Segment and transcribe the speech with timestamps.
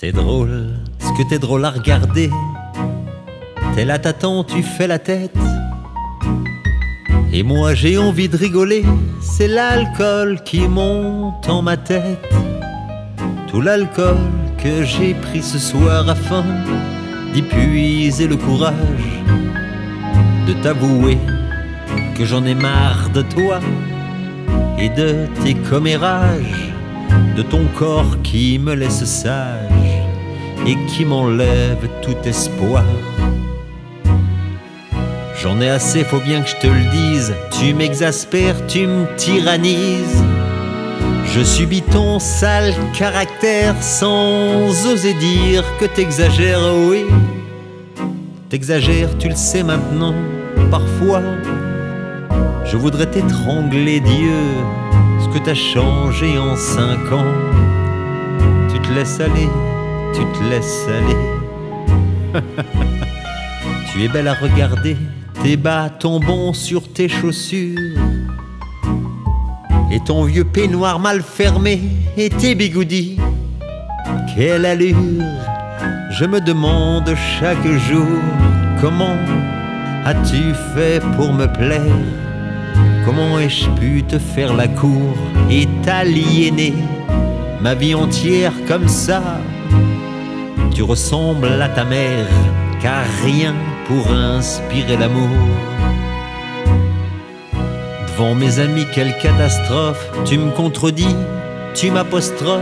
[0.00, 2.30] que t'es drôle à regarder.
[3.74, 5.36] T'es là, t'attends, tu fais la tête.
[7.32, 8.84] Et moi j'ai envie de rigoler,
[9.20, 12.32] c'est l'alcool qui monte en ma tête.
[13.48, 14.16] Tout l'alcool
[14.62, 16.44] que j'ai pris ce soir afin
[17.34, 19.10] d'y puiser le courage
[20.46, 21.18] de t'avouer
[22.16, 23.58] que j'en ai marre de toi
[24.78, 26.67] et de tes commérages,
[27.36, 30.02] de ton corps qui me laisse sage
[30.66, 32.84] et qui m'enlève tout espoir.
[35.40, 37.32] J'en ai assez, faut bien que je te le dise.
[37.58, 40.22] Tu m'exaspères, tu me tyrannises.
[41.32, 47.04] Je subis ton sale caractère sans oser dire que t'exagères, oui.
[48.48, 50.14] T'exagères, tu le sais maintenant,
[50.70, 51.22] parfois.
[52.64, 54.40] Je voudrais t'étrangler, Dieu,
[55.38, 57.34] que t'as changé en cinq ans.
[58.72, 59.48] Tu te laisses aller,
[60.14, 62.42] tu te laisses aller.
[63.92, 64.96] tu es belle à regarder,
[65.42, 67.78] tes bas tombent sur tes chaussures.
[69.90, 71.80] Et ton vieux peignoir mal fermé
[72.16, 73.18] et tes bigoudis.
[74.34, 74.96] Quelle allure
[76.18, 78.06] Je me demande chaque jour
[78.80, 79.16] comment
[80.04, 82.27] as-tu fait pour me plaire
[83.08, 85.16] Comment ai-je pu te faire la cour?
[85.50, 86.74] Et t'aliéner
[87.62, 89.22] ma vie entière comme ça
[90.74, 92.26] Tu ressembles à ta mère
[92.82, 93.54] car rien
[93.86, 95.30] pour inspirer l'amour.
[98.08, 101.16] Devant mes amis, quelle catastrophe, tu me contredis,
[101.72, 102.60] tu m'apostrophes.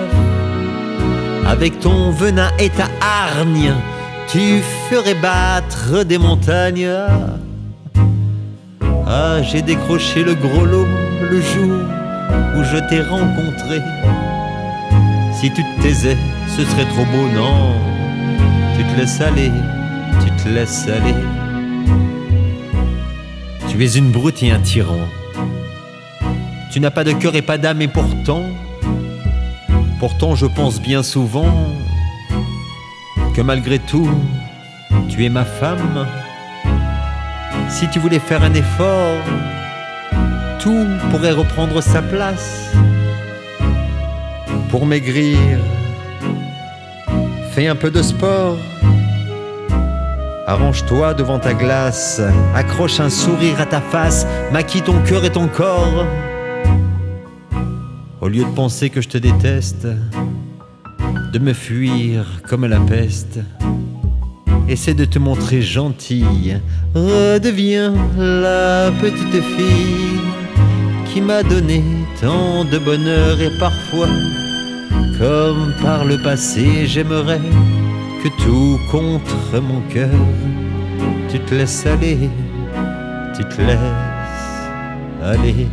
[1.45, 3.75] Avec ton venin et ta hargne,
[4.29, 6.89] tu ferais battre des montagnes.
[9.07, 10.87] Ah, j'ai décroché le gros lot
[11.31, 11.81] le jour
[12.57, 13.81] où je t'ai rencontré.
[15.41, 16.17] Si tu te taisais,
[16.49, 17.75] ce serait trop beau, non,
[18.77, 19.51] tu te laisses aller
[20.21, 21.15] tu te laisses aller.
[23.69, 25.09] Tu es une brute et un tyran.
[26.73, 28.43] Tu n'as pas de cœur et pas d'âme et pourtant,
[29.99, 31.53] pourtant je pense bien souvent
[33.35, 34.09] que malgré tout,
[35.09, 36.07] tu es ma femme.
[37.69, 39.23] Si tu voulais faire un effort,
[40.61, 42.73] tout pourrait reprendre sa place.
[44.71, 45.39] Pour maigrir,
[47.53, 48.57] fais un peu de sport.
[50.47, 52.21] Arrange-toi devant ta glace,
[52.55, 56.07] accroche un sourire à ta face, maquille ton cœur et ton corps.
[58.21, 59.87] Au lieu de penser que je te déteste,
[61.33, 63.41] de me fuir comme la peste,
[64.69, 66.61] essaie de te montrer gentille,
[66.95, 70.21] redeviens la petite fille
[71.13, 71.83] qui m'a donné
[72.21, 74.09] tant de bonheur et parfois,
[75.19, 77.41] comme par le passé, j'aimerais
[78.23, 80.11] que tout contre mon cœur,
[81.31, 82.29] tu te laisses aller,
[83.37, 83.79] tu te laisses
[85.23, 85.69] aller.